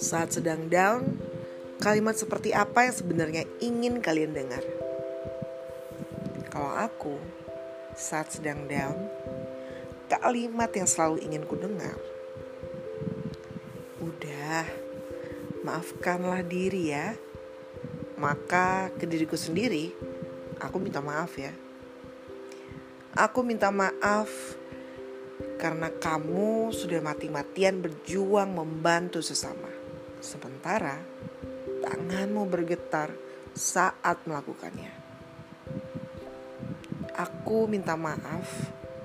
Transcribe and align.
Saat 0.00 0.32
sedang 0.40 0.72
down, 0.72 1.20
kalimat 1.84 2.16
seperti 2.16 2.56
apa 2.56 2.88
yang 2.88 2.96
sebenarnya 2.96 3.44
ingin 3.60 4.00
kalian 4.00 4.32
dengar? 4.32 4.64
Kalau 6.48 6.72
aku 6.72 7.20
saat 7.92 8.32
sedang 8.32 8.64
down, 8.64 8.96
kalimat 10.08 10.72
yang 10.72 10.88
selalu 10.88 11.20
ingin 11.28 11.44
ku 11.44 11.60
dengar. 11.60 12.00
Udah, 14.00 14.64
maafkanlah 15.68 16.40
diri 16.48 16.96
ya. 16.96 17.12
Maka 18.16 18.88
ke 18.96 19.04
diriku 19.04 19.36
sendiri, 19.36 19.92
aku 20.64 20.80
minta 20.80 21.04
maaf 21.04 21.36
ya. 21.36 21.65
Aku 23.16 23.40
minta 23.40 23.72
maaf 23.72 24.28
karena 25.56 25.88
kamu 25.88 26.68
sudah 26.68 27.00
mati-matian 27.00 27.80
berjuang 27.80 28.52
membantu 28.52 29.24
sesama. 29.24 29.72
Sementara 30.20 31.00
tanganmu 31.80 32.44
bergetar 32.44 33.08
saat 33.56 34.20
melakukannya. 34.28 34.92
Aku 37.16 37.64
minta 37.64 37.96
maaf 37.96 38.52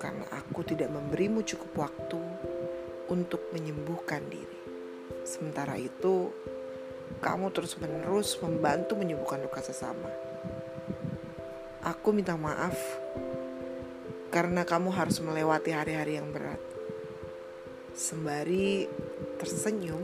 karena 0.00 0.24
aku 0.40 0.64
tidak 0.64 0.88
memberimu 0.88 1.44
cukup 1.44 1.84
waktu 1.84 2.22
untuk 3.12 3.52
menyembuhkan 3.52 4.24
diri. 4.32 4.56
Sementara 5.28 5.76
itu, 5.76 6.32
kamu 7.20 7.52
terus-menerus 7.52 8.40
membantu 8.40 8.96
menyembuhkan 8.96 9.44
luka 9.44 9.60
sesama. 9.60 10.08
Aku 11.84 12.16
minta 12.16 12.40
maaf 12.40 12.72
karena 14.38 14.62
kamu 14.62 14.94
harus 14.94 15.18
melewati 15.18 15.74
hari-hari 15.74 16.14
yang 16.14 16.30
berat. 16.30 16.62
Sembari 17.90 18.86
tersenyum 19.34 19.98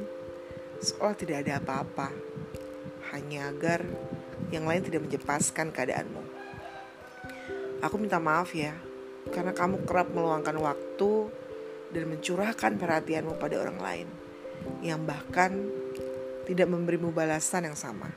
seolah 0.82 1.14
tidak 1.14 1.46
ada 1.46 1.62
apa-apa, 1.62 2.10
hanya 3.14 3.54
agar 3.54 3.86
yang 4.50 4.66
lain 4.66 4.82
tidak 4.82 5.06
menjepaskan 5.06 5.70
keadaanmu. 5.70 6.18
Aku 7.78 7.94
minta 7.94 8.18
maaf 8.18 8.50
ya, 8.58 8.74
karena 9.30 9.54
kamu 9.54 9.86
kerap 9.86 10.10
meluangkan 10.10 10.58
waktu 10.58 11.30
dan 11.94 12.10
mencurahkan 12.10 12.74
perhatianmu 12.74 13.38
pada 13.38 13.62
orang 13.62 13.78
lain, 13.78 14.08
yang 14.82 14.98
bahkan 15.06 15.54
tidak 16.42 16.66
memberimu 16.66 17.14
balasan 17.14 17.70
yang 17.70 17.78
sama. 17.78 18.10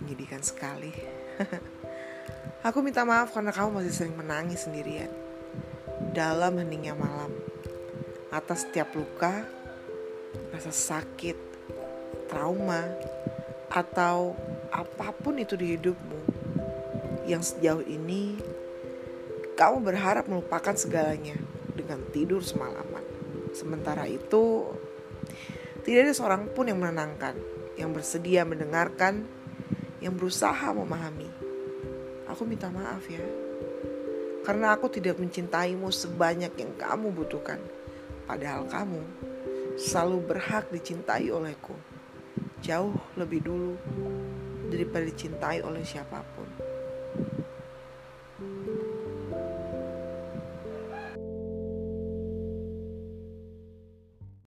Menyedihkan 0.00 0.40
sekali. 0.40 0.96
Aku 2.68 2.84
minta 2.84 3.00
maaf 3.00 3.32
karena 3.32 3.48
kamu 3.48 3.80
masih 3.80 3.96
sering 3.96 4.12
menangis 4.12 4.68
sendirian 4.68 5.08
dalam 6.12 6.60
heningnya 6.60 6.92
malam 6.92 7.32
atas 8.28 8.68
setiap 8.68 8.92
luka, 8.92 9.40
rasa 10.52 10.68
sakit, 10.68 11.32
trauma, 12.28 12.84
atau 13.72 14.36
apa 14.68 15.16
pun 15.16 15.40
itu 15.40 15.56
di 15.56 15.80
hidupmu 15.80 16.20
yang 17.24 17.40
sejauh 17.40 17.80
ini 17.88 18.36
kamu 19.56 19.80
berharap 19.88 20.28
melupakan 20.28 20.76
segalanya 20.76 21.40
dengan 21.72 22.04
tidur 22.12 22.44
semalaman. 22.44 23.00
Sementara 23.56 24.04
itu, 24.04 24.68
tidak 25.88 26.04
ada 26.04 26.12
seorang 26.12 26.52
pun 26.52 26.68
yang 26.68 26.84
menenangkan, 26.84 27.32
yang 27.80 27.96
bersedia 27.96 28.44
mendengarkan, 28.44 29.24
yang 30.04 30.12
berusaha 30.12 30.68
memahami. 30.76 31.47
Aku 32.38 32.46
minta 32.46 32.70
maaf 32.70 33.02
ya, 33.10 33.18
karena 34.46 34.70
aku 34.70 34.86
tidak 34.86 35.18
mencintaimu 35.18 35.90
sebanyak 35.90 36.54
yang 36.54 36.70
kamu 36.78 37.10
butuhkan. 37.10 37.58
Padahal 38.30 38.62
kamu 38.70 39.02
selalu 39.74 40.22
berhak 40.22 40.70
dicintai 40.70 41.34
olehku 41.34 41.74
jauh 42.62 42.94
lebih 43.18 43.42
dulu 43.42 43.74
daripada 44.70 45.10
dicintai 45.10 45.66
oleh 45.66 45.82
siapa 45.82 46.22
pun. 46.38 46.46